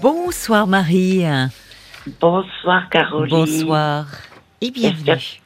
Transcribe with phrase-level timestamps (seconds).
[0.00, 1.24] Bonsoir Marie.
[2.20, 3.28] Bonsoir Caroline.
[3.30, 4.06] Bonsoir
[4.60, 5.40] et bienvenue.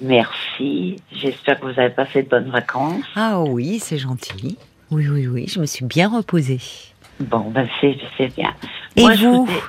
[0.00, 0.96] Merci.
[1.12, 3.04] J'espère que vous avez passé de bonnes vacances.
[3.16, 4.56] Ah oui, c'est gentil.
[4.90, 6.60] Oui, oui, oui, je me suis bien reposée.
[7.20, 8.52] Bon, ben c'est bien.
[8.96, 9.60] Et moi, je vous ai-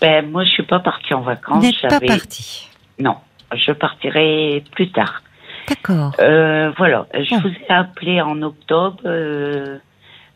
[0.00, 1.62] ben, moi, je suis pas partie en Vous vacances.
[1.62, 2.68] n'êtes pas partie.
[2.98, 3.16] Non,
[3.54, 5.22] je partirai plus tard.
[5.68, 6.12] D'accord.
[6.20, 7.40] Euh, voilà, je Ah.
[7.42, 9.78] vous ai appelé en octobre euh,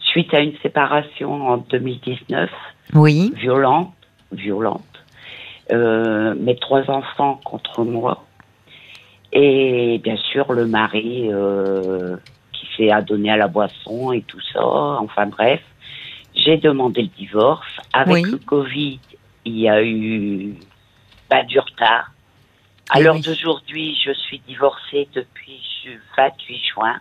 [0.01, 2.51] suite à une séparation en 2019,
[2.95, 3.93] Oui, violente,
[4.33, 4.83] violente.
[5.71, 8.25] Euh, mes trois enfants contre moi.
[9.33, 12.17] Et bien sûr, le mari euh,
[12.53, 14.63] qui s'est adonné à la boisson et tout ça.
[14.65, 15.61] Enfin bref,
[16.35, 17.67] j'ai demandé le divorce.
[17.93, 18.31] Avec Oui.
[18.31, 19.01] le Covid,
[19.45, 20.55] il y a eu
[21.29, 22.11] bah, du retard.
[22.91, 23.21] À Eh l'heure oui.
[23.21, 26.95] d'aujourd'hui, je suis divorcée depuis le 28 juin.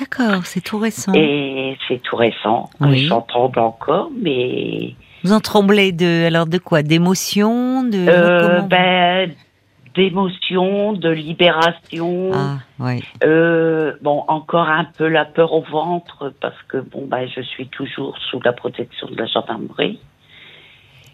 [0.00, 1.12] D'accord, c'est tout récent.
[1.14, 2.70] Et c'est tout récent.
[2.80, 3.06] Oui.
[3.06, 6.82] J'en tremble encore, mais Vous en tremblez de alors de quoi?
[6.82, 9.30] D'émotion De euh, ben,
[9.94, 12.30] d'émotion, de libération.
[12.32, 13.02] Ah oui.
[13.24, 17.68] Euh, bon, encore un peu la peur au ventre parce que bon, ben, je suis
[17.68, 20.00] toujours sous la protection de la gendarmerie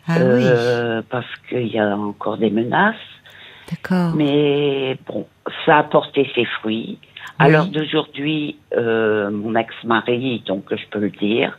[0.06, 2.94] Ah euh, parce qu'il y a encore des menaces.
[2.94, 4.14] oui, d'accord.
[4.14, 5.26] Mais bon,
[5.64, 6.98] ça a porté ses fruits.
[7.38, 7.52] À Oui.
[7.52, 11.58] l'heure d'aujourd'hui, euh, mon ex-mari, donc je peux le dire,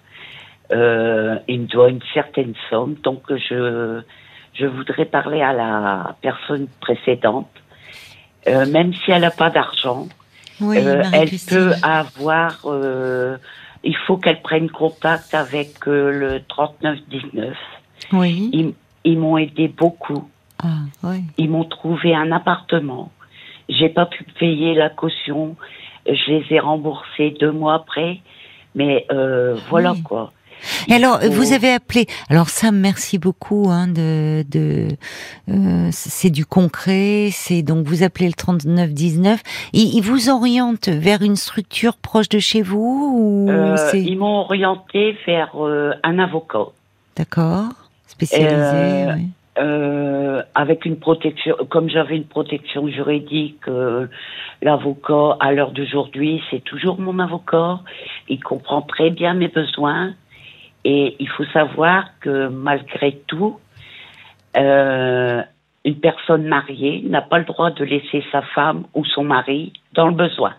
[0.72, 2.96] euh, il me doit une certaine somme.
[3.04, 4.02] Donc je,
[4.54, 7.50] je voudrais parler à la personne précédente.
[8.48, 10.08] Euh, même si elle n'a pas d'argent,
[10.62, 12.62] Oui, euh, elle peut avoir.
[12.66, 13.38] euh,
[13.84, 17.56] il faut qu'elle prenne contact avec euh, le 3919.
[18.14, 18.50] Oui.
[18.54, 18.74] Ils,
[19.04, 20.28] ils m'ont aidé beaucoup.
[20.64, 21.24] Ah oui.
[21.38, 23.12] Ils m'ont trouvé un appartement.
[23.70, 25.56] J'ai pas pu payer la caution.
[26.08, 28.20] Je les ai remboursés deux mois après.
[28.76, 30.04] Mais euh, voilà Oui.
[30.04, 30.32] quoi.
[30.88, 32.08] Et alors, faut- vous avez appelé.
[32.30, 33.68] Alors ça, merci beaucoup.
[33.70, 34.88] Hein, de, de,
[35.50, 37.30] euh, c'est du concret.
[37.32, 39.40] C'est donc vous appelez le 3919.
[39.74, 44.40] Il, il vous oriente vers une structure proche de chez vous ou Euh, ils m'ont
[44.42, 46.66] orienté vers euh, un avocat
[47.16, 47.70] d'accord
[48.08, 48.54] spécialisé.
[48.56, 49.28] Euh, oui.
[49.60, 51.56] Euh, avec une protection.
[51.70, 54.08] Comme j'avais une protection juridique, euh,
[54.62, 57.80] l'avocat à l'heure d'aujourd'hui, c'est toujours mon avocat.
[58.30, 60.14] Il comprend très bien mes besoins.
[60.86, 63.60] Et il faut savoir que malgré tout,
[64.58, 65.42] euh,
[65.86, 70.08] une personne mariée n'a pas le droit de laisser sa femme ou son mari dans
[70.08, 70.54] le besoin.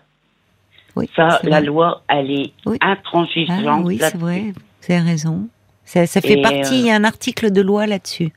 [0.95, 1.65] Oui, Ça, la vrai.
[1.67, 2.77] loi, elle est Oui.
[2.81, 3.63] intransigeante.
[3.67, 4.41] Ah, oui, c'est vrai.
[4.81, 5.47] Vous avez raison.
[5.85, 6.75] Ça, ça fait Et, partie.
[6.75, 8.31] euh, Il y a un article de loi là-dessus.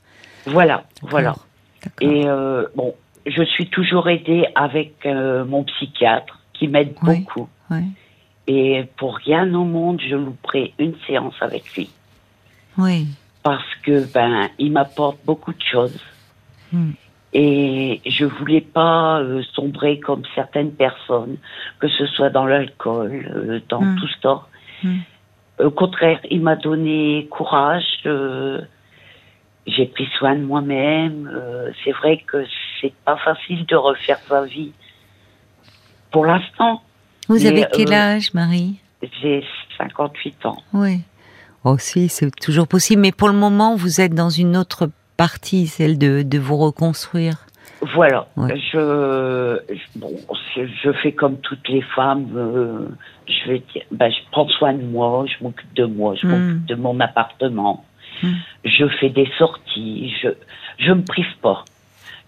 [0.46, 1.34] Voilà, voilà.
[2.00, 2.94] Et euh, bon,
[3.26, 7.20] je suis toujours aidée avec euh, mon psychiatre qui m'aide Oui.
[7.20, 7.48] beaucoup.
[7.70, 7.84] Ouais.
[8.46, 11.90] Et pour rien au monde, je louperai une séance avec lui.
[12.78, 13.06] Oui.
[13.42, 15.98] Parce que, ben, il m'apporte beaucoup de choses.
[16.72, 16.92] Hmm.
[17.32, 21.36] Et je voulais pas euh, sombrer comme certaines personnes,
[21.80, 23.96] que ce soit dans l'alcool, euh, dans Hmm.
[23.98, 24.42] tout ça.
[24.84, 24.98] Hmm.
[25.60, 27.84] Au contraire, il m'a donné courage.
[29.66, 31.30] J'ai pris soin de moi-même.
[31.32, 32.44] euh, c'est vrai que
[32.80, 34.72] c'est pas facile de refaire sa vie.
[36.10, 36.82] Pour l'instant,
[37.28, 38.76] Vous Mais, avez quel euh, âge, Marie?
[39.22, 39.44] J'ai
[39.78, 40.56] 58 ans.
[40.72, 41.00] Oui.
[41.64, 43.00] Oh si, c'est toujours possible.
[43.02, 47.46] Mais pour le moment, vous êtes dans une autre partie, celle de, de vous reconstruire.
[47.94, 48.28] Voilà.
[48.36, 48.56] Ouais.
[48.72, 49.58] Je,
[49.96, 50.12] bon,
[50.56, 52.26] je, fais comme toutes les femmes.
[52.36, 52.88] euh,
[53.26, 56.30] je vais ben, je prends soin de moi, je m'occupe de moi, je Mm.
[56.30, 57.84] m'occupe de mon appartement.
[58.22, 58.32] Mm.
[58.64, 60.12] Je fais des sorties.
[60.22, 60.28] Je,
[60.78, 61.64] je me prive pas.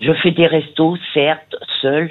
[0.01, 2.11] Je fais des restos, certes, seul,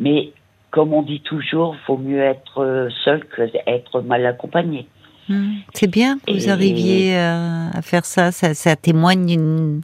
[0.00, 0.32] mais
[0.70, 4.86] comme on dit toujours, vaut mieux être euh, seul que être mal accompagné.
[5.28, 5.56] Hmm.
[5.74, 8.32] C'est bien que vous Et- arriviez à, à faire ça.
[8.32, 9.82] Ça, ça témoigne d'une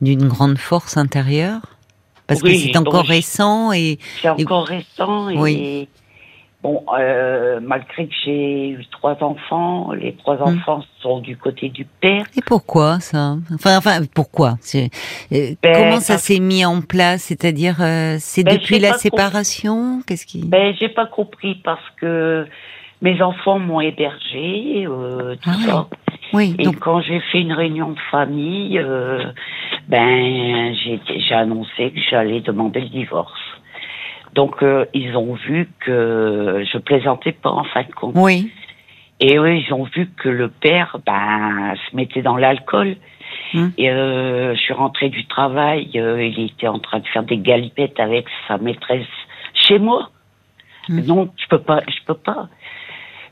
[0.00, 1.60] d'une grande force intérieure.
[2.26, 5.88] Parce que c'est bon, encore je- récent et C'est encore récent et.
[6.64, 10.42] Bon, euh, malgré que j'ai eu trois enfants, les trois Mm.
[10.58, 12.24] enfants sont du côté du père.
[12.36, 13.36] Et pourquoi ça?
[13.54, 14.54] Enfin, enfin, pourquoi?
[14.74, 14.88] Euh,
[15.62, 17.22] Ben, Comment ça s'est mis en place?
[17.24, 20.00] C'est-à-dire, euh, c'est Ben, depuis la séparation?
[20.06, 20.44] Qu'est-ce qui?
[20.46, 22.46] Ben, j'ai pas compris parce que
[23.02, 25.64] mes enfants m'ont hébergé, euh, tout Ah oui.
[25.66, 25.86] ça.
[26.32, 29.22] Oui, Et donc quand j'ai fait une réunion de famille, euh,
[29.88, 33.38] ben j'ai j'ai annoncé que j'allais demander le divorce.
[34.34, 38.14] Donc euh, ils ont vu que je plaisantais pas en fin de compte.
[38.16, 38.50] oui,
[39.20, 42.96] Et eux, ils ont vu que le père, ben, se mettait dans l'alcool.
[43.54, 43.72] Hum.
[43.78, 47.38] Et euh, je suis rentrée du travail, euh, il était en train de faire des
[47.38, 49.06] galipettes avec sa maîtresse
[49.54, 50.10] chez moi.
[50.88, 51.00] Hum.
[51.06, 52.48] Non, je peux pas, je peux pas.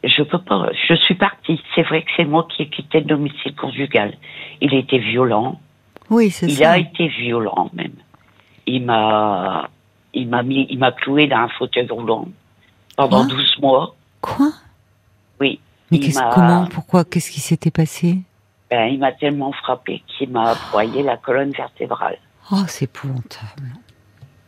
[0.05, 0.69] je peux pas.
[0.89, 1.61] Je suis partie.
[1.75, 4.15] C'est vrai que c'est moi qui ai quitté le domicile conjugal.
[4.61, 5.61] Il était violent.
[6.11, 6.63] Oui, c'est ça.
[6.63, 7.95] Il a été violent même.
[8.67, 9.69] Il m'a,
[10.15, 12.29] il m'a mis, il m'a cloué dans un fauteuil roulant
[12.97, 13.95] pendant Quoi 12 mois.
[14.21, 14.53] Quoi?
[15.41, 15.61] Oui.
[15.91, 16.01] Mais
[16.35, 18.19] comment, pourquoi, qu'est-ce qui s'était passé?
[18.71, 22.17] Ben, il m'a tellement frappé qu'il m'a broyé la colonne vertébrale.
[22.51, 23.69] Oh, c'est épouvantable.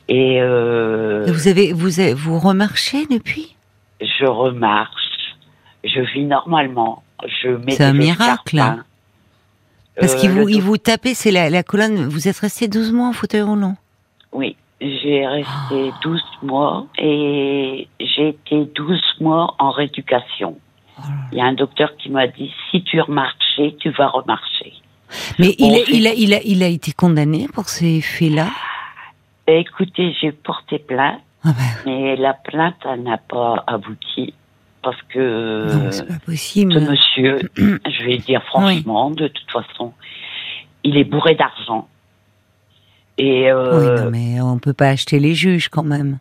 [0.08, 3.56] Et euh, Et Vous avez, vous avez, vous remarchez depuis?
[4.00, 5.37] Je remarche,
[5.82, 7.02] je vis normalement,
[7.43, 8.56] je mets C'est un miracle.
[8.56, 8.84] escarpins.
[9.99, 12.06] Parce Euh, qu'il vous, il vous tapait, c'est la, la colonne.
[12.08, 13.76] Vous êtes resté 12 mois en fauteuil roulant?
[14.32, 15.99] Oui, j'ai resté Ah.
[16.03, 20.59] 12 mois et j'ai été 12 mois en rééducation.
[20.99, 24.73] Oh Il y a un docteur qui m'a dit si tu remarchais, tu vas remarcher.
[25.38, 28.49] Mais il, a, c'est- il, a, il, a, il a été condamné pour ces faits-là?
[29.47, 34.32] Et écoutez, j'ai porté plainte, Ah ben, mais la plainte n'a pas abouti
[34.82, 39.93] parce que non, ce monsieur, je vais dire franchement, de toute façon,
[40.82, 41.88] il est bourré d'argent.
[43.19, 46.19] Et Oui, euh, non, mais on peut pas acheter les juges quand même.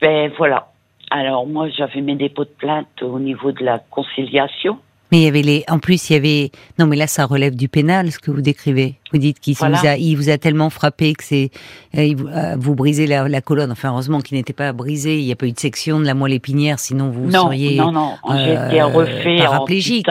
[0.00, 0.68] ben voilà.
[1.10, 4.78] Alors moi, j'avais mes dépôts de plainte au niveau de la conciliation.
[5.10, 7.54] Mais il y avait les, en plus il y avait, non mais là ça relève
[7.56, 8.96] du pénal ce que vous décrivez.
[9.10, 9.78] Vous dites qu'il Voilà.
[9.78, 11.50] vous a, il vous a tellement frappé que c'est,
[11.96, 13.72] euh, il vous, euh, vous brisez la, la colonne.
[13.72, 15.18] Enfin heureusement qu'il n'était pas brisé.
[15.18, 17.76] Il n'y a pas eu de section de la moelle épinière, sinon vous non, seriez.
[17.76, 20.06] non, non, j'ai euh, refait paraplégique.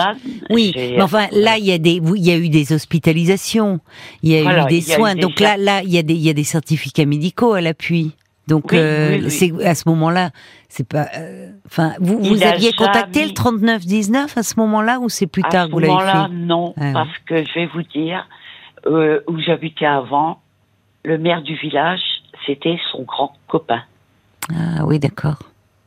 [0.50, 3.80] Oui, mais enfin là il y a des, il y a eu des hospitalisations,
[4.24, 5.14] il y a Voilà, eu des eu soins.
[5.16, 7.62] des Donc là, là il y a des, il y a des certificats médicaux à
[7.62, 8.12] l'appui.
[8.48, 10.32] Donc Oui, euh, oui, c'est à ce moment-là,
[10.70, 11.08] c'est pas.
[11.18, 15.28] euh, Enfin, vous, vous aviez contacté jamais- le 39 19 à ce moment-là ou c'est
[15.28, 17.66] plus à tard ce que vous l'avez moment-là, fait non, Ah, parce que je vais
[17.68, 18.26] vous dire,
[18.86, 20.40] euh, où j'habitais avant,
[21.04, 22.00] le maire du village,
[22.46, 23.82] c'était son grand copain.
[24.50, 25.40] Ah oui, d'accord.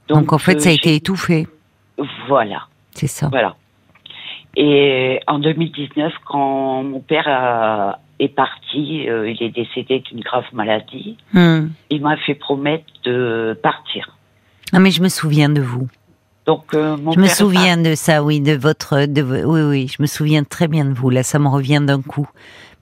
[0.08, 1.46] Donc, en fait, euh, ça a été étouffé,
[2.28, 3.28] Voilà, c'est ça.
[3.28, 3.56] voilà.
[4.56, 10.44] Et en 2019, quand mon père a- est parti, euh, il est décédé d'une grave
[10.52, 11.68] maladie, Hmm.
[11.90, 14.16] il m'a fait promettre de partir.
[14.72, 15.88] Ah mais je me souviens de vous.
[16.46, 19.88] Donc, euh, mon je me père souviens de ça, oui, de votre, de, oui, oui,
[19.88, 21.10] je me souviens très bien de vous.
[21.10, 22.28] Là, ça me revient d'un coup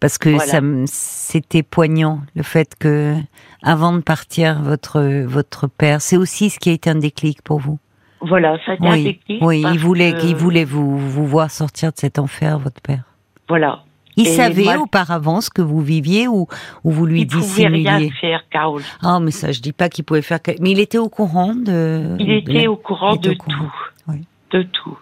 [0.00, 0.44] parce que Voilà.
[0.50, 3.14] ça, me- c'était poignant le fait que,
[3.62, 7.58] avant de partir, votre votre père, c'est aussi ce qui a été un déclic pour
[7.58, 7.78] vous.
[8.20, 11.50] Voilà, ça a été Oui, déclic oui, il voulait, que- il voulait vous vous voir
[11.50, 13.02] sortir de cet enfer, votre père.
[13.48, 13.82] Voilà.
[14.16, 16.48] Il Et savait moi- auparavant ce que vous viviez ou,
[16.82, 18.82] ou vous lui Il pouvait rien dissimuliez faire, Carole.
[19.00, 20.40] Ah, mais ça, je dis pas qu'il pouvait faire.
[20.60, 22.16] Mais il était au courant de.
[22.18, 23.72] Il était au courant il était de au courant, tout.
[24.08, 24.24] oui.
[24.50, 24.98] De tout.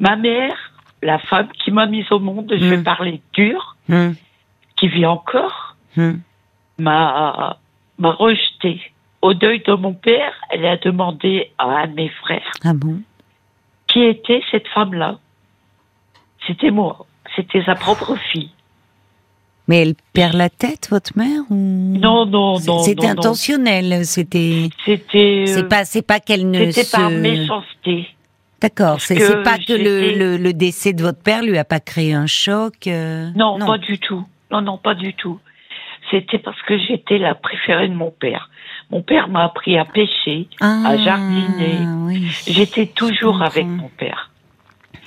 [0.00, 0.56] Ma mère,
[1.02, 2.82] la femme qui m'a mise au monde, je vais Mm.
[2.84, 4.16] parler dur, Hum,
[4.76, 6.18] qui vit encore, hum.
[6.78, 7.56] m'a
[7.98, 8.80] m'a rejeté.
[9.26, 13.00] Au deuil de mon père, elle a demandé à un de mes frères Ah bon?
[13.88, 15.18] qui était cette femme-là.
[16.46, 17.06] C'était moi.
[17.34, 18.50] C'était sa propre fille.
[19.68, 21.54] Mais elle perd la tête, votre mère ou?
[21.54, 22.78] Non, non, non.
[22.80, 24.04] C'était intentionnel.
[24.04, 24.68] C'était.
[24.84, 25.42] C'était.
[25.42, 25.84] euh, C'est pas.
[25.84, 26.92] C'est pas qu'elle ne C'était se.
[26.96, 28.08] par méchanceté.
[28.60, 29.00] D'accord.
[29.00, 32.14] C'est pas que le, j'étais- le, le décès de votre père lui a pas créé
[32.14, 32.86] un choc.
[32.86, 34.24] euh, Non, pas du tout.
[34.52, 35.40] Non, non, pas du tout.
[36.12, 38.48] C'était parce que j'étais la préférée de mon père.
[38.90, 41.80] Mon père m'a appris à pêcher, Ah, à jardiner.
[42.06, 42.26] Oui.
[42.46, 44.30] J'étais toujours avec mon père.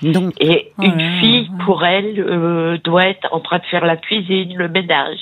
[0.02, 0.34] Donc.
[0.40, 1.66] Et Oh une là fille, ouais.
[1.66, 5.20] pour elle, euh, doit être en train de faire la cuisine, le ménage.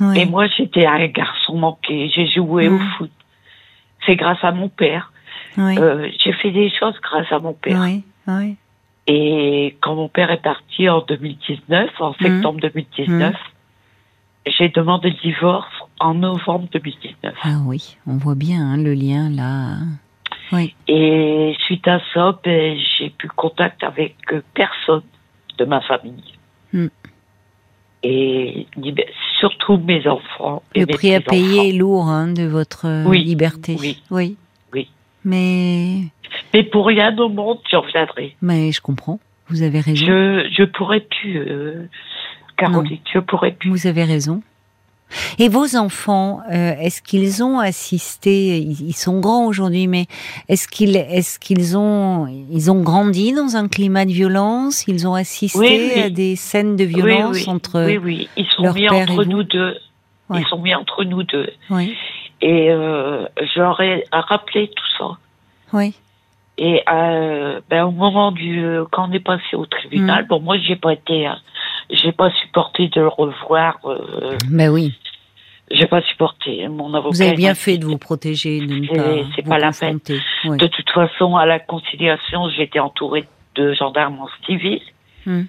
[0.00, 0.20] oui.
[0.20, 2.10] Et moi, j'étais un garçon manqué.
[2.14, 2.88] J'ai joué au Mm.
[2.98, 3.10] foot.
[4.04, 5.12] C'est grâce à mon père.
[5.58, 5.78] oui.
[5.78, 7.80] Euh, J'ai fait des choses grâce à mon père.
[7.80, 8.02] oui.
[8.28, 8.56] Oui.
[9.08, 13.34] Et quand mon père est parti en 2019, en septembre 2019,
[14.46, 17.34] j'ai demandé le divorce en novembre 2019.
[17.42, 17.96] Ah oui.
[18.06, 19.76] On voit bien hein, le lien là.
[20.52, 20.74] Oui.
[20.86, 24.14] Et suite à ça, ben, j'ai plus contact avec
[24.54, 25.02] personne
[25.58, 26.34] de ma famille.
[26.72, 26.86] Hmm.
[28.02, 29.04] Et ben,
[29.40, 30.62] surtout mes enfants.
[30.74, 33.76] Et Le mes prix à payer est lourd hein, de votre euh, Oui, liberté.
[33.80, 34.36] oui, oui.
[34.72, 34.88] oui.
[35.24, 36.02] Mais,
[36.54, 38.36] Mais pour rien au monde, j'en reviendrai.
[38.40, 39.18] mais je comprends.
[39.48, 40.04] Vous avez raison.
[40.04, 41.88] Je, je pourrais plus, euh,
[42.56, 43.70] Caroline, je pourrais plus.
[43.70, 44.42] Vous avez raison.
[45.38, 48.58] Et vos enfants, euh, est-ce qu'ils ont assisté?
[48.58, 50.06] Ils, ils sont grands aujourd'hui, mais
[50.48, 54.88] est-ce qu'ils, est-ce qu'ils ont, ils ont grandi dans un climat de violence?
[54.88, 56.02] Ils ont assisté Oui, oui.
[56.02, 57.86] à des scènes de violence oui, entre.
[57.86, 59.76] Oui, oui, ils sont leur mis père entre nous deux.
[60.28, 60.40] Ouais.
[60.40, 61.50] Ils sont mis entre nous deux.
[61.70, 61.94] Oui,
[62.40, 65.10] Et euh, j'aurais rappelé tout ça.
[65.72, 65.94] oui,
[66.58, 70.26] Et euh, ben, au moment du quand on est passé au tribunal, Mm.
[70.26, 71.28] bon moi j'ai pas été,
[71.90, 73.78] j'ai pas supporté de le revoir.
[73.84, 74.94] euh, ben oui.
[75.70, 76.68] J'ai pas supporté.
[76.68, 77.08] Mon avocat.
[77.10, 79.98] Vous avez bien fait de vous protéger, de ne C'est- pas c'est pas la peine.
[80.00, 80.20] confronter.
[80.44, 80.56] Ouais.
[80.58, 83.24] De toute façon, à la conciliation, j'étais entourée
[83.56, 84.80] de gendarmes en civil.
[85.26, 85.42] Hmm.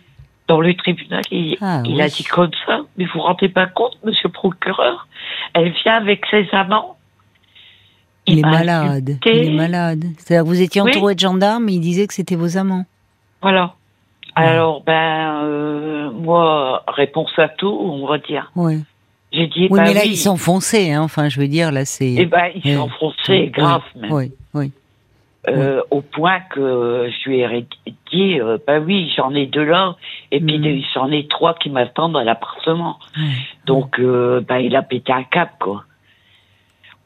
[0.48, 2.02] Dans le tribunal, il, Ah, il oui.
[2.02, 2.80] a dit comme ça.
[2.98, 5.08] Mais vous vous rendez pas compte, monsieur le procureur
[5.54, 6.96] Elle vient avec ses amants.
[8.26, 9.18] Il est m'a malade.
[9.26, 10.04] Il est malade.
[10.18, 10.90] C'est-à-dire que vous étiez Oui.
[10.92, 12.86] entouré de gendarmes et il disait que c'était vos amants.
[13.42, 13.74] Voilà.
[14.38, 18.52] Alors, ben, euh, moi, réponse à tout, on va dire.
[18.56, 18.78] Ouais.
[19.32, 20.12] J'ai dit, Oui, bah mais là, oui.
[20.12, 20.92] ils sont foncés.
[20.92, 21.02] Hein.
[21.04, 22.14] Enfin, je veux dire, là, c'est.
[22.18, 24.12] Eh ben, ils sont français, grave même.
[24.12, 24.72] Oui, oui.
[25.50, 27.66] Euh, Au point que je lui ai
[28.12, 29.96] dit, euh, bah oui, j'en ai deux là,
[30.32, 32.98] et puis des- j'en ai trois qui m'attendent à l'appartement.
[33.66, 35.84] Donc, euh, bah, il a pété un cap, quoi.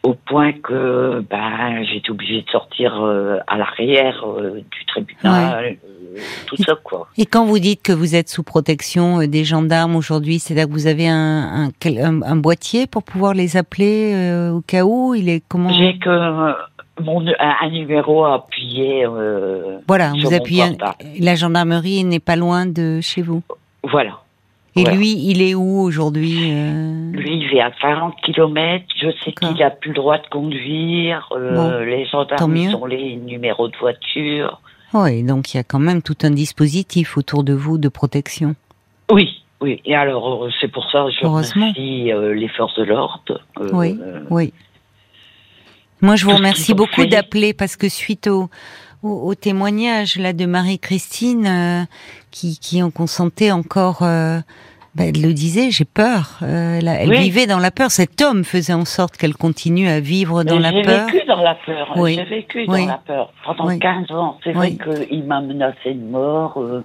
[0.03, 6.17] Au point que bah, j'étais obligée de sortir euh, à l'arrière euh, du tribunal, euh,
[6.47, 7.07] tout ça, quoi.
[7.19, 10.71] Et quand vous dites que vous êtes sous protection euh, des gendarmes aujourd'hui, c'est-à-dire que
[10.73, 15.13] vous avez un, un, un- un boîtier pour pouvoir les appeler euh, au cas où?
[15.13, 15.69] Il est comment?
[15.71, 16.53] J'ai que euh,
[16.99, 19.05] mon, un, numéro à appuyer.
[19.05, 20.63] euh, Voilà, sur vous appuyez.
[21.19, 23.43] La gendarmerie n'est pas loin de chez vous.
[23.83, 24.19] Voilà.
[24.75, 24.95] Et Voilà.
[24.97, 28.85] lui, il est où aujourd'hui euh Lui, il vit à 40 km.
[29.01, 31.27] Je sais qu'il a plus le droit de conduire.
[31.35, 34.61] euh, Bon, les gendarmes ont les numéros de voiture.
[34.93, 38.55] Oui, donc il y a quand même tout un dispositif autour de vous de protection.
[39.11, 39.81] Oui, oui.
[39.85, 43.41] Et alors, euh, c'est pour ça que je remercie euh, les forces de l'ordre.
[43.59, 43.99] euh, Oui.
[44.29, 44.53] Oui.
[46.01, 48.49] Moi, je vous remercie beaucoup d'appeler parce que suite au,
[49.03, 51.87] au, au témoignage là de Marie-Christine
[52.31, 54.39] qui, qui en consentait encore, euh,
[54.95, 56.39] ben, elle le disait, j'ai peur.
[56.41, 57.19] Euh, elle, a- elle Oui.
[57.19, 57.91] vivait dans la peur.
[57.91, 61.05] Cet homme faisait en sorte qu'elle continue à vivre dans mais la J'ai peur.
[61.07, 61.93] vécu dans la peur.
[61.95, 62.15] Oui.
[62.15, 62.81] J'ai vécu Oui.
[62.85, 63.79] dans la peur pendant Oui.
[63.79, 64.37] 15 ans.
[64.43, 66.57] C'est vrai qu'il m'a menacé de mort.
[66.57, 66.83] euh.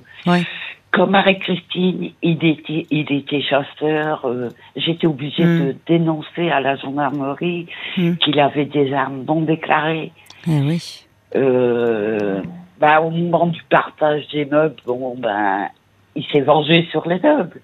[0.92, 4.24] Comme Marie-Christine, il était, il était chasseur.
[4.24, 5.58] euh, J'étais obligée Mm.
[5.66, 7.66] de dénoncer à la gendarmerie
[7.98, 8.14] Mm.
[8.16, 10.12] qu'il avait des armes non déclarées.
[10.48, 11.04] Eh oui.
[11.34, 12.40] Euh,
[12.80, 15.68] bah, au moment du partage des meubles, bon, ben,
[16.14, 17.60] il s'est vengé sur les meubles.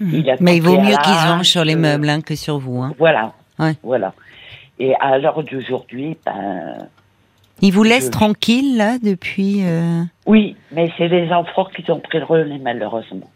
[0.00, 0.38] Il a Hmm.
[0.40, 2.82] Mais il vaut mieux la qu'ils se vengent sur les meubles hein, que sur vous.
[2.82, 2.92] Hein.
[2.98, 3.32] Voilà.
[3.58, 3.74] Ouais.
[3.82, 4.12] Voilà.
[4.78, 6.88] Et à l'heure d'aujourd'hui, ben,
[7.62, 12.00] Il vous laisse Je- tranquille là depuis, euh, oui, mais c'est les enfants qui ont
[12.00, 13.30] pris le relais, malheureusement.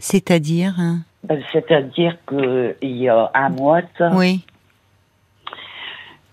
[0.00, 0.74] c'est-à-dire.
[0.78, 0.98] hein?
[1.22, 3.82] Ben, C'est-à-dire que il y a un mois,
[4.14, 4.44] Oui.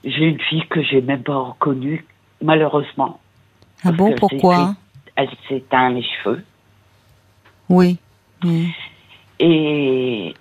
[0.04, 2.06] j'ai une fille que j'ai même pas reconnue,
[2.42, 3.20] malheureusement.
[3.84, 4.76] Ah bon, pourquoi
[5.16, 6.44] Elle s'est teint les cheveux.
[7.70, 7.98] Oui.
[9.40, 10.34] Et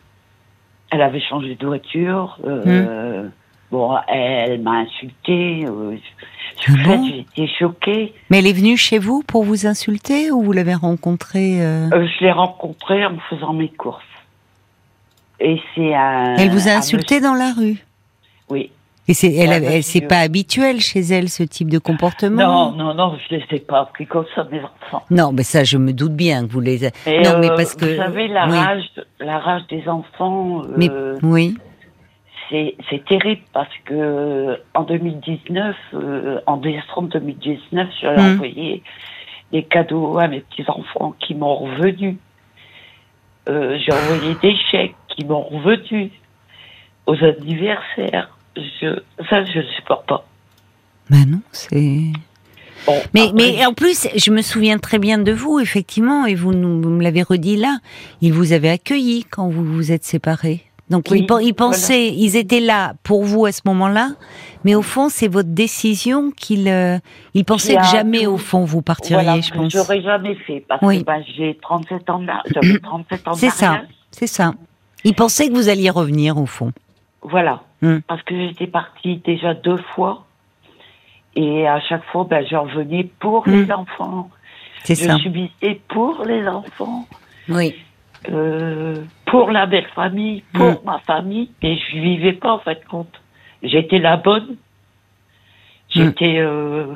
[0.90, 2.38] elle avait changé de voiture.
[2.44, 3.28] euh,
[3.70, 5.64] Bon, elle m'a insultée.
[5.66, 5.96] euh,
[6.66, 8.14] Ah bon j'étais choquée.
[8.30, 12.06] Mais elle est venue chez vous pour vous insulter ou vous l'avez rencontrée euh, Euh,
[12.18, 14.02] je l'ai rencontrée en faisant mes courses.
[15.38, 15.92] Et c'est.
[16.38, 17.76] Elle vous a insulté dans la rue
[18.48, 18.70] Oui.
[19.10, 20.06] Et c'est elle, elle- c'est monsieur.
[20.08, 22.72] pas habituel chez elle ce type de comportement.
[22.72, 25.02] Non, non, non, je les ai pas appris comme ça, mes enfants.
[25.10, 26.84] Non, mais ça, je me doute bien que vous les.
[26.84, 27.86] a- Et, non, mais euh, parce que.
[27.86, 28.58] Vous savez, la, oui.
[28.58, 28.84] rage,
[29.20, 30.90] la rage des enfants, euh, Mais
[31.22, 31.56] oui.
[32.50, 38.34] c'est c'est terrible parce que en 2019, euh, en décembre 2019, j'avais Hmm.
[38.34, 38.82] envoyé
[39.52, 42.18] des cadeaux à mes petits-enfants qui m'ont revenu.
[43.48, 46.10] Euh, J'ai envoyé des chèques qui m'ont revenu
[47.06, 48.36] aux anniversaires.
[48.80, 50.24] Je, ça, je ne supporte pas.
[51.10, 52.02] Ben non, c'est.
[52.86, 56.34] Bon, Mais, après, mais en plus, je me souviens très bien de vous, effectivement, et
[56.34, 57.78] vous, nous, vous me l'avez redit là.
[58.20, 60.62] Ils vous avaient accueilli quand vous vous êtes séparés.
[60.90, 61.52] Donc Oui, ils, voilà.
[61.54, 64.12] pensaient, ils étaient là pour vous à ce moment-là,
[64.64, 66.98] mais au fond, c'est votre décision qu'ils, euh,
[67.34, 69.70] ils pensaient que jamais tout- au fond vous partiriez, voilà, je pense.
[69.70, 71.00] j'aurais jamais fait parce Oui.
[71.00, 72.22] que ben, j'ai 37 ans
[72.54, 74.54] j'avais 37 ans C'est ça, c'est ça.
[75.04, 76.72] Ils pensaient que vous alliez revenir au fond.
[77.30, 77.62] Voilà.
[77.82, 77.98] Hmm.
[78.06, 80.24] Parce que j'étais partie déjà deux fois.
[81.36, 83.52] Et à chaque fois, ben, je revenais pour Hmm.
[83.52, 84.30] les enfants.
[84.84, 85.16] C'est Je ça.
[85.18, 87.06] subissais pour les enfants,
[87.48, 87.74] Oui.
[88.30, 90.86] euh, pour la belle famille, pour Hmm.
[90.86, 91.50] ma famille.
[91.62, 93.12] Et je vivais pas, en fait, compte.
[93.62, 94.56] J'étais la bonne.
[95.90, 96.94] J'étais, euh,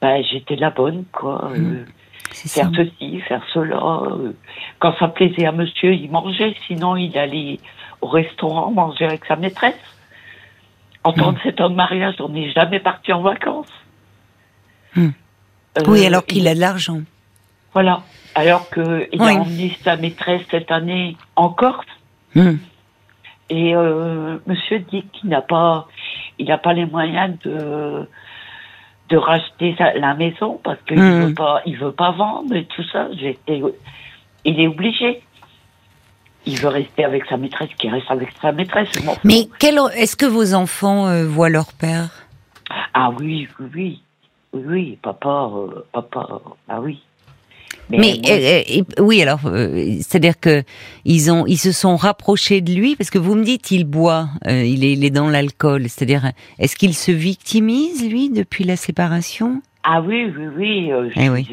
[0.00, 1.50] ben, j'étais la bonne, quoi.
[1.56, 1.84] Euh,
[2.30, 2.62] C'est ça.
[2.62, 3.76] faire ceci, faire cela.
[4.10, 4.32] euh.
[4.80, 6.54] Quand ça plaisait à monsieur, il mangeait.
[6.66, 7.58] Sinon, il allait
[8.00, 9.74] au restaurant manger avec sa maîtresse.
[11.04, 13.72] En 37 ans de mariage, on n'est jamais parti en vacances.
[14.94, 15.08] Hmm.
[15.78, 17.00] Euh, Oui, alors qu'il il- a de l'argent.
[17.72, 18.02] Voilà.
[18.34, 19.18] Alors qu'il Oui.
[19.36, 21.86] a emmené sa maîtresse cette année en Corse.
[22.34, 22.56] Hmm.
[23.50, 25.88] Et euh, monsieur dit qu'il n'a pas,
[26.38, 28.06] il n'a pas les moyens de
[29.08, 31.28] de racheter sa- la maison parce qu'il Mhm.
[31.28, 33.08] veut pas, il veut pas vendre et tout ça.
[33.18, 33.62] J'étais,
[34.44, 35.22] il est obligé.
[36.48, 38.88] Il veut rester avec sa maîtresse, qu'il reste avec sa maîtresse.
[39.24, 42.10] Mais quel, est-ce que vos enfants euh, voient leur père?
[42.94, 44.02] Ah oui, oui,
[44.52, 44.98] oui.
[45.02, 47.00] Papa, euh, papa, ah oui.
[47.90, 50.62] Mais euh, euh, oui, alors euh, c'est-à-dire que
[51.06, 54.28] ils ont, ils se sont rapprochés de lui parce que vous me dites il boit,
[54.46, 55.82] il est, il est dans l'alcool.
[55.88, 59.62] C'est-à-dire, est-ce qu'il se victimise lui depuis la séparation?
[59.84, 60.90] Ah oui, oui, oui.
[61.14, 61.48] je, Eh oui.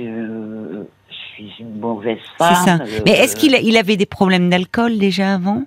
[1.43, 2.55] Euh, suis une mauvaise C'est femme.
[2.65, 2.83] ça.
[2.83, 5.63] euh, Mais est-ce qu'il il avait des problèmes d'alcool déjà avant?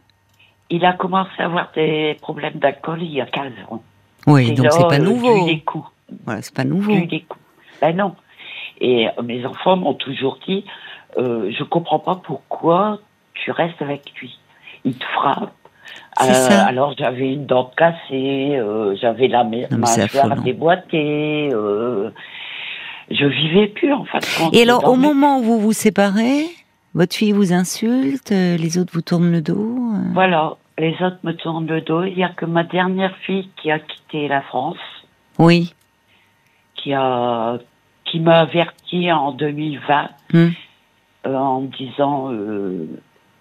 [0.70, 3.82] Il a commencé à avoir des problèmes d'alcool il y a 15 ans.
[4.26, 5.46] Oui, Et donc c'est pas euh, nouveau.
[5.46, 5.88] des coups.
[6.24, 6.94] Voilà, c'est pas nouveau.
[6.94, 7.40] Des coups.
[7.80, 8.14] Ben non.
[8.80, 10.64] Et euh, mes enfants m'ont toujours dit,
[11.16, 12.98] euh, je comprends pas pourquoi
[13.34, 14.38] tu restes avec lui.
[14.84, 15.52] Il te frappe.
[16.20, 16.66] C'est ça.
[16.66, 20.42] alors j'avais une dent cassée, euh, j'avais la ma- Non, mais c'est mâchoire affolant.
[20.42, 22.10] déboîtée, euh,
[23.10, 24.20] je vivais plus en fait.
[24.38, 26.46] quand Et alors, au moment où vous vous séparez,
[26.94, 29.78] votre fille vous insulte, euh, les autres vous tournent le dos.
[29.94, 32.04] euh, Voilà, les autres me tournent le dos.
[32.04, 34.76] Il y a que ma dernière fille qui a quitté la France,
[35.38, 35.74] Oui.
[36.74, 37.58] qui a
[38.04, 40.48] qui m'a averti en 2020 Hmm.
[41.26, 42.86] euh, en me disant euh,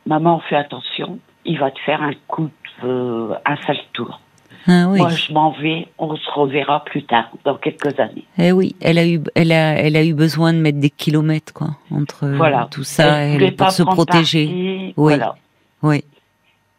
[0.05, 2.49] maman fais attention, il va te faire un coup
[2.83, 4.19] de, euh, un sale tour.
[4.67, 4.99] Ah oui.
[4.99, 8.25] Moi je m'en vais, on se reverra plus tard dans quelques années.
[8.37, 11.53] Eh oui, elle a eu, elle a, elle a eu besoin de mettre des kilomètres
[11.53, 12.67] quoi entre voilà.
[12.69, 14.47] tout ça Elle pour se protéger.
[14.47, 14.93] Oui.
[14.95, 15.35] Voilà.
[15.83, 16.03] Oui.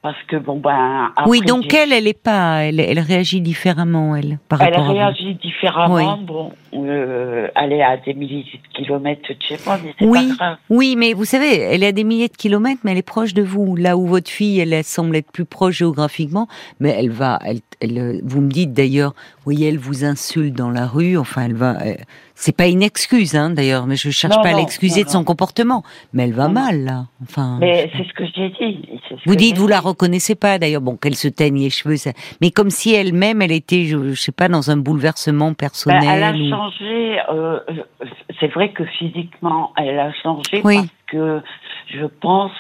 [0.00, 4.14] Parce que bon ben après, oui, donc elle, elle est pas, elle, elle réagit différemment
[4.14, 5.94] elle par Elle rapport à réagit différemment.
[6.18, 6.24] Oui.
[6.24, 10.28] Bon, euh, elle est à des milliers de kilomètres de chez moi, mais c'est Oui,
[10.28, 10.56] pas grave.
[10.70, 13.34] oui, mais vous savez, elle est à des milliers de kilomètres, mais elle est proche
[13.34, 13.74] de vous.
[13.74, 16.46] Là où votre fille, elle, elle semble être plus proche géographiquement,
[16.78, 19.14] mais elle va, elle, elle, vous me dites d'ailleurs,
[19.44, 21.18] voyez, elle vous insulte dans la rue.
[21.18, 21.76] Enfin, elle va.
[22.40, 25.24] C'est pas une excuse, hein, d'ailleurs, mais je cherche Non, pas à l'excuser de son
[25.24, 25.82] comportement.
[26.12, 27.06] Mais elle va Non, mal là.
[27.22, 27.58] Enfin.
[27.60, 28.88] Mais c'est ce que j'ai dit.
[29.26, 32.50] Vous dites, vous la reconnaissez pas d'ailleurs, bon, qu'elle se teigne les cheveux, ça- mais
[32.52, 36.02] comme si elle-même, elle était, je, je sais pas, dans un bouleversement personnel.
[36.08, 37.18] elle a ou- changé.
[37.32, 37.58] euh,
[38.38, 40.76] c'est vrai que physiquement, elle a changé Oui.
[40.76, 41.40] parce que
[41.92, 42.52] je pense,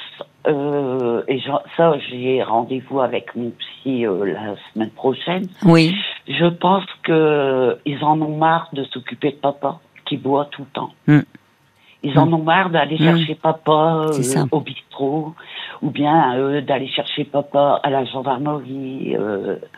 [0.46, 1.40] euh, et
[1.76, 5.46] ça, j'ai rendez-vous avec mon psy euh, la semaine prochaine.
[5.64, 5.94] Oui,
[6.28, 10.68] Je pense que ils en ont marre de s'occuper de papa qui boit tout le
[10.72, 10.90] temps.
[11.06, 11.20] Mm.
[12.04, 13.04] Ils en ont marre d'aller Mm.
[13.04, 15.34] chercher papa C'est euh, au bistrot
[15.82, 19.16] ou bien d'aller chercher papa à la gendarmerie.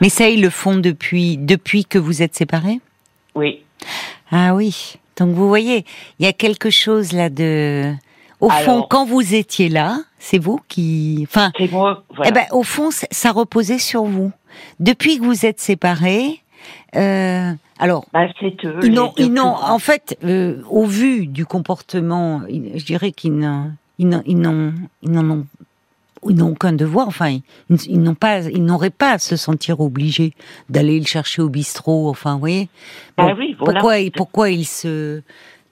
[0.01, 2.81] mais ça, ils le font depuis, depuis que vous êtes séparés?
[3.35, 3.62] oui.
[4.31, 4.94] Ah oui.
[5.18, 5.85] Donc vous voyez,
[6.18, 7.92] il y a quelque chose là de.
[8.40, 11.26] Au fond, quand vous étiez là, c'est vous qui.
[11.29, 12.05] Enfin, C'est moi.
[12.14, 12.31] Voilà.
[12.31, 14.33] eh ben, au fond, ça reposait sur vous.
[14.79, 16.42] Depuis que vous êtes séparés,
[16.96, 18.07] euh, alors.
[18.40, 18.81] C'est eux.
[18.83, 24.22] Ils n'ont, en fait, euh, au vu du comportement, je dirais qu'ils n'ont, ils n'ont,
[24.26, 24.72] ils n'ont,
[25.03, 25.46] ils n'en ont,
[26.29, 27.09] ils n'ont aucun devoir.
[27.09, 27.31] Enfin,
[27.68, 30.33] ils, ils n'ont pas, ils n'auraient pas à se sentir obligés
[30.68, 32.09] d'aller le chercher au bistrot.
[32.09, 32.68] Enfin, vous voyez.
[33.16, 33.81] Ah oui, voilà.
[33.81, 35.22] Pourquoi, pourquoi ils se,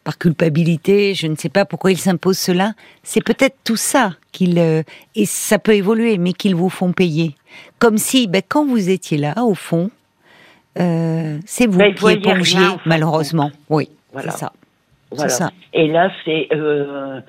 [0.08, 2.72] par culpabilité, je ne sais pas pourquoi ils s'imposent cela.
[3.02, 4.82] C'est peut-être tout ça qu'ils, euh,
[5.14, 7.34] et ça peut évoluer, mais qu'ils vous font payer.
[7.78, 9.90] Comme si, ben, quand vous étiez là, au fond,
[10.80, 13.50] euh, c'est vous Ben, qui épongiez, rien, malheureusement.
[13.68, 14.30] Oui, Voilà.
[14.30, 14.52] c'est ça.
[15.10, 15.28] Voilà.
[15.28, 15.50] C'est ça.
[15.74, 17.20] Et là, c'est euh,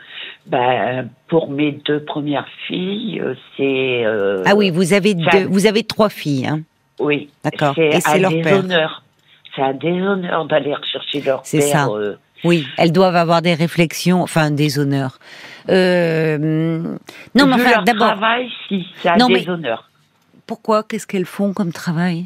[0.46, 3.22] ben, pour mes deux premières filles,
[3.58, 4.06] c'est.
[4.06, 6.62] euh, Ah oui, vous avez ça- deux, vous avez trois filles, hein.
[6.98, 7.30] Oui.
[7.44, 7.74] D'accord.
[7.76, 8.44] C'est Et c'est leur père.
[8.64, 9.04] déshonneur.
[9.54, 11.68] C'est un déshonneur d'aller rechercher leur C'est père.
[11.68, 11.88] ça.
[11.88, 15.20] euh, Oui, elles doivent avoir des réflexions, enfin des honneurs.
[15.70, 16.38] Euh,
[17.36, 19.90] non, mais enfin, d'abord, travail, si, c'est un Non, mais- déshonneur.
[20.48, 22.26] pourquoi Qu'est-ce qu'elles font comme travail?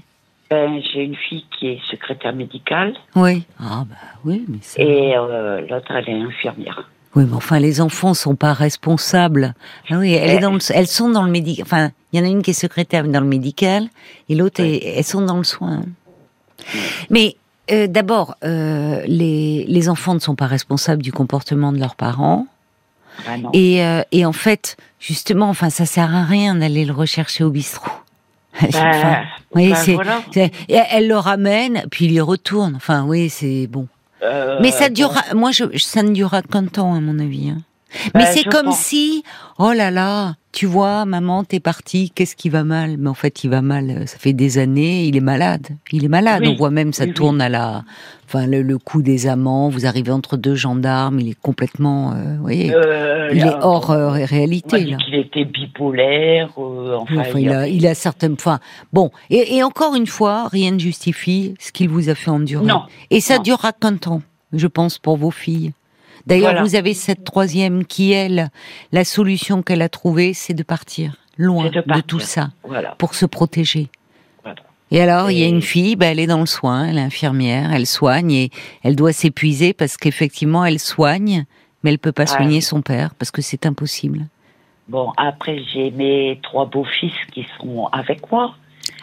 [0.49, 3.43] Ben, J'ai une fille qui est secrétaire médicale Oui.
[3.59, 4.81] Ah bah oui, mais ça...
[4.81, 6.87] et euh, l'autre, elle est infirmière.
[7.15, 9.53] Oui, mais enfin, les enfants sont pas responsables.
[9.89, 11.63] Ah oui, elle est dans le- elles sont dans le médical.
[11.65, 13.87] Enfin, il y en a une qui est secrétaire dans le médical
[14.29, 14.79] et l'autre, Oui.
[14.83, 15.81] elles sont dans le soin.
[17.09, 17.35] Mais
[17.71, 22.45] euh, d'abord, euh, les, les enfants ne sont pas responsables du comportement de leurs parents.
[23.25, 23.49] Vraiment.
[23.53, 27.49] Et, euh, et en fait, justement, enfin, ça sert à rien d'aller le rechercher au
[27.51, 27.91] bistrot.
[29.55, 30.21] Oui, voilà.
[30.31, 32.75] c'est- et elle le ramène, puis il y retourne.
[32.75, 33.87] Enfin, oui, c'est bon.
[34.61, 37.49] Mais ça durera, moi, je, ça ne durera qu'un temps, à mon avis.
[37.49, 37.57] hein.
[38.15, 38.77] Mais Ben, c'est comme pense.
[38.79, 39.23] si,
[39.59, 42.97] oh là là, tu vois, maman, t'es partie, qu'est-ce qui va mal?
[42.97, 45.67] Mais en fait, il va mal, euh, ça fait des années, il est malade.
[45.91, 46.49] Il est malade, Oui.
[46.53, 47.13] on voit même, ça Oui, oui.
[47.15, 47.83] tourne à la...
[48.27, 52.13] Enfin, le, le coup des amants, vous arrivez entre deux gendarmes, il est complètement...
[52.13, 54.97] euh, vous voyez, euh, il est hors euh, réalité, là.
[54.97, 56.49] qu'il était bipolaire.
[56.57, 58.33] enfin, Enfin, il, a, il a certaines...
[58.33, 58.59] Enfin,
[58.91, 62.65] bon, et, et encore une fois, rien ne justifie ce qu'il vous a fait endurer.
[62.65, 62.83] Non.
[63.11, 63.43] Et ça Non.
[63.43, 65.73] durera qu'un temps, je pense, pour vos filles.
[66.25, 66.63] D'ailleurs, Voilà.
[66.63, 68.49] vous avez cette troisième qui, elle,
[68.91, 71.17] la solution qu'elle a trouvée, c'est de partir.
[71.37, 72.93] loin de tout ça, Voilà.
[72.99, 73.89] pour se protéger.
[74.43, 74.61] Voilà.
[74.91, 77.01] Et alors, il y a une fille, bah, elle est dans le soin, elle est
[77.01, 78.51] infirmière, elle soigne et
[78.83, 81.45] elle doit s'épuiser parce qu'effectivement, elle soigne,
[81.83, 82.27] mais elle peut pas Ah.
[82.37, 84.27] soigner son père parce que c'est impossible.
[84.87, 88.53] Bon, après, j'ai mes trois beaux-fils qui sont avec moi.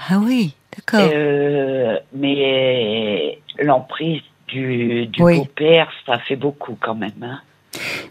[0.08, 1.08] Ah oui, d'accord.
[1.12, 5.38] Euh, mais l'emprise du, du Oui.
[5.38, 7.12] beau-père, ça fait beaucoup quand même.
[7.22, 7.40] Hein.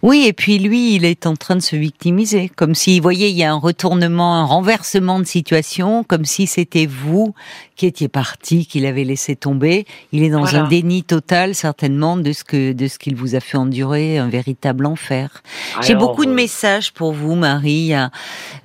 [0.01, 3.29] Oui, et puis lui, il est en train de se victimiser, comme si, vous voyez,
[3.29, 7.33] il y a un retournement, un renversement de situation, comme si c'était vous
[7.75, 9.85] qui étiez parti, qu'il avait laissé tomber.
[10.11, 10.63] Il est dans Voilà.
[10.65, 14.27] un déni total, certainement, de ce que de ce qu'il vous a fait endurer, un
[14.27, 15.41] véritable enfer.
[15.81, 17.71] J'ai Alors, beaucoup de messages pour vous, Marie.
[17.71, 18.11] Il y a,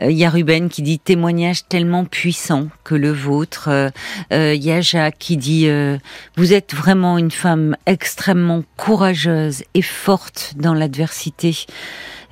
[0.02, 3.68] il y a Ruben qui dit témoignage tellement puissant que le vôtre.
[3.68, 3.90] Euh,
[4.33, 5.96] euh, il y a Jacques qui dit euh,
[6.37, 11.57] vous êtes vraiment une femme extrêmement courageuse et forte dans l'adversité.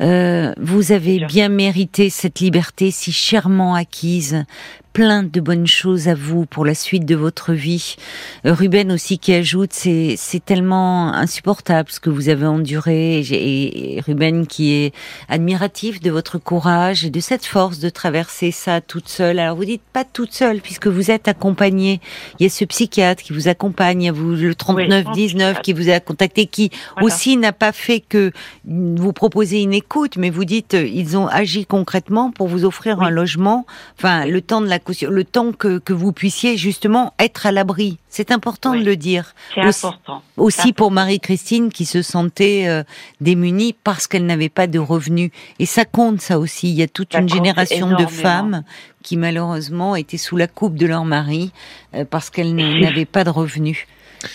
[0.01, 1.27] Euh, vous avez Bien.
[1.27, 4.45] bien mérité cette liberté si chèrement acquise.
[4.93, 7.97] Plein de bonnes choses à vous pour la suite de votre vie.
[8.45, 13.21] Euh, Ruben aussi qui ajoute, c'est c'est tellement insupportable ce que vous avez enduré.
[13.21, 14.95] Et, Ruben qui est
[15.31, 19.39] admiratif de votre courage et de cette force de traverser ça toute seule.
[19.39, 22.03] Alors vous dites pas toute seule puisque vous êtes accompagnée.
[22.39, 25.63] Il y a ce psychiatre qui vous accompagne, il y a vous le 39 19
[25.63, 27.07] qui vous a contacté, qui Voilà.
[27.07, 28.31] aussi n'a pas fait que
[28.67, 33.07] vous proposer une écoute, mais vous dites ils ont agi concrètement pour vous offrir Oui.
[33.07, 33.65] un logement.
[33.97, 37.53] Enfin, le temps de la caution, le temps que que vous puissiez justement être à
[37.53, 37.99] l'abri.
[38.11, 38.81] C'est important Oui.
[38.81, 40.23] de le dire C'est aussi- important.
[40.37, 42.83] aussi pour Marie-Christine qui se sentait euh,
[43.23, 45.31] démunie parce qu'elle n'avait pas de revenus.
[45.59, 46.68] Et ça compte, ça aussi.
[46.68, 48.62] Il y a toute Ça une génération de femmes
[49.03, 51.53] qui malheureusement étaient sous la coupe de leur mari
[51.95, 53.87] euh, parce qu'elles n'avaient pas de revenus.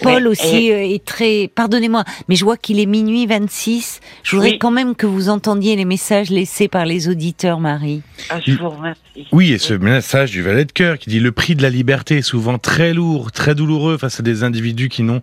[0.02, 1.50] Paul Oui, aussi euh, est très...
[1.54, 4.00] Pardonnez-moi, mais je vois qu'il est minuit 26.
[4.24, 4.60] Je voudrais Oui.
[4.60, 8.02] quand même que vous entendiez les messages laissés par les auditeurs, Marie.
[8.30, 9.02] Ah, je vous remercie.
[9.32, 12.18] Oui, et ce message du valet de cœur qui dit le prix de la liberté
[12.18, 15.22] est souvent très lourd, très douloureux face à des individus qui n'ont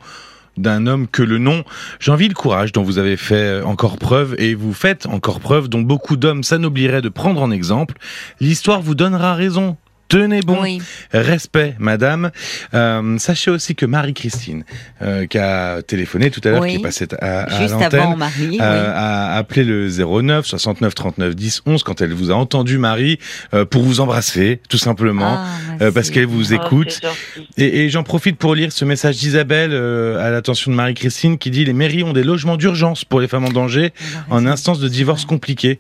[0.56, 1.64] d'un homme que le nom.
[1.98, 5.80] J'envie le courage dont vous avez fait encore preuve et vous faites encore preuve dont
[5.80, 7.96] beaucoup d'hommes s'anoblieraient de prendre en exemple.
[8.40, 9.76] L'histoire vous donnera raison.
[10.08, 10.58] Tenez bon.
[10.62, 10.80] Oui.
[11.12, 12.30] Respect, madame.
[12.74, 14.64] Euh, sachez aussi que Marie-Christine,
[15.02, 16.72] euh, qui a téléphoné tout à l'heure, Oui.
[16.72, 18.58] qui est passée à, à Juste l'antenne, avant Marie.
[18.60, 23.18] euh, a appelé le 09 69 39 10 11 quand elle vous a entendu, Marie,
[23.54, 25.38] euh, pour vous embrasser, tout simplement.
[25.38, 25.46] Ah,
[25.82, 27.00] euh, parce qu'elle vous Oh, écoute.
[27.56, 31.50] Et, et j'en profite pour lire ce message d'Isabelle euh, à l'attention de Marie-Christine qui
[31.50, 33.92] dit les mairies ont des logements d'urgence pour les femmes en danger
[34.28, 35.78] Elle a en instance de divorce compliqué.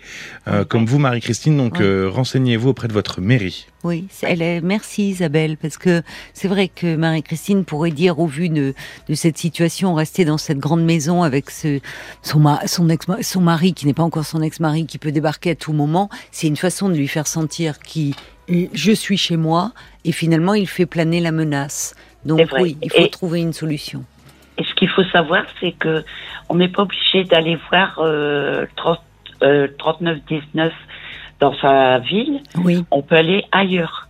[0.48, 1.84] Euh, comme vous, Marie-Christine, donc Ouais.
[1.84, 3.66] euh, renseignez-vous auprès de votre mairie.
[3.84, 8.48] Oui, elle est, merci Isabelle, parce que c'est vrai que Marie-Christine pourrait dire, au vu
[8.48, 8.72] de,
[9.08, 11.80] de cette situation, rester dans cette grande maison avec ce,
[12.22, 15.50] son, ma- son, ex, son mari, qui n'est pas encore son ex-mari, qui peut débarquer
[15.50, 18.14] à tout moment, c'est une façon de lui faire sentir qui
[18.48, 19.72] je suis chez moi,
[20.04, 21.94] et finalement il fait planer la menace.
[22.24, 24.04] Donc oui, il faut Et- trouver une solution.
[24.56, 26.04] Et ce qu'il faut savoir, c'est que
[26.48, 28.98] on n'est pas obligé d'aller voir euh, 30,
[29.42, 30.70] euh, 39-19
[31.44, 32.40] dans sa ville.
[32.64, 32.84] Oui.
[32.90, 34.08] On peut aller ailleurs.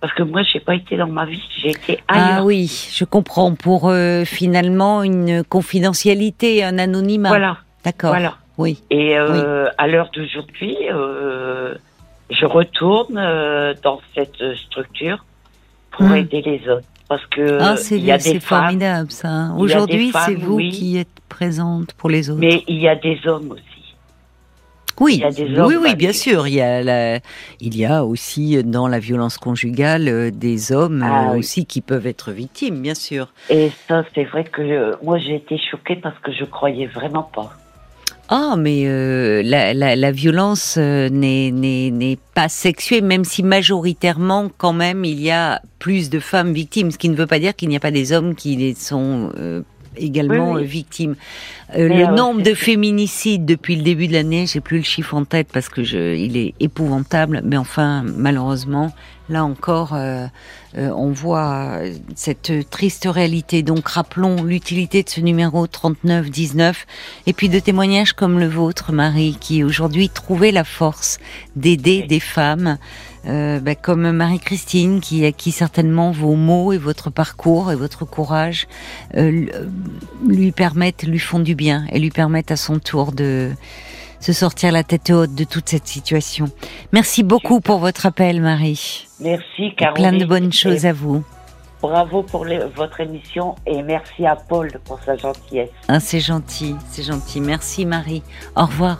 [0.00, 2.44] Parce que moi, j'ai pas été dans ma ville, j'ai été Ah ailleurs.
[2.46, 2.60] oui,
[2.98, 3.54] je comprends.
[3.54, 7.28] Pour euh, finalement une confidentialité, un anonymat.
[7.28, 8.10] Voilà, D'accord.
[8.10, 8.34] voilà.
[8.58, 8.82] Oui.
[8.90, 11.74] Et euh, à l'heure d'aujourd'hui, euh,
[12.30, 13.14] je retourne
[13.82, 15.24] dans cette structure
[15.92, 16.16] pour Hmm.
[16.16, 16.86] aider les autres.
[17.08, 19.28] Parce que Ah, c'est il y a c'est des femmes, formidable ça.
[19.28, 19.54] hein.
[19.58, 20.70] Aujourd'hui, c'est vous oui.
[20.70, 22.40] qui êtes présente pour les autres.
[22.40, 23.64] mais il y a des hommes aussi.
[24.98, 25.22] Oui,
[25.56, 26.46] oui, oui, bien sûr.
[26.48, 27.20] Il y a la-
[27.60, 31.38] il y a aussi dans la violence conjugale euh, des hommes Ah euh, oui.
[31.38, 33.32] aussi qui peuvent être victimes, bien sûr.
[33.48, 37.22] Et ça, c'est vrai que euh, moi, j'ai été choquée parce que je croyais vraiment
[37.22, 37.50] pas.
[38.32, 45.04] Ah, mais euh, la, la, la violence n'est pas sexuée, même si majoritairement, quand même,
[45.04, 47.76] il y a plus de femmes victimes, ce qui ne veut pas dire qu'il n'y
[47.76, 49.62] a pas des hommes qui les sont euh,
[50.00, 50.62] également Oui, oui.
[50.62, 51.14] euh, victimes.
[51.76, 55.24] Euh, le nombre de féminicides depuis le début de l'année, j'ai plus le chiffre en
[55.24, 58.92] tête parce que je, il est épouvantable, mais enfin, malheureusement,
[59.28, 60.26] là encore, euh,
[60.76, 61.78] euh, on voit
[62.16, 63.62] cette triste réalité.
[63.62, 66.86] Donc, rappelons l'utilité de ce numéro 3919
[67.26, 71.18] et puis de témoignages comme le vôtre, Marie, qui aujourd'hui trouvait la force
[71.56, 72.78] d'aider des femmes,
[73.26, 78.04] euh, bah, comme Marie-Christine, qui a qui certainement vos mots et votre parcours et votre
[78.04, 78.66] courage
[79.16, 79.66] euh, euh,
[80.26, 83.50] lui permettent, lui font du bien et lui permettent à son tour de
[84.20, 86.46] se sortir la tête haute de toute cette situation.
[86.92, 89.06] Merci beaucoup pour votre appel, Marie.
[89.20, 89.94] Merci, Caroline.
[89.94, 91.24] plein de bonnes choses à vous.
[91.82, 95.70] Bravo pour les- votre émission et merci à Paul pour sa gentillesse.
[95.88, 97.40] Ah, c'est gentil, c'est gentil.
[97.40, 98.22] Merci, Marie.
[98.54, 98.98] Au revoir.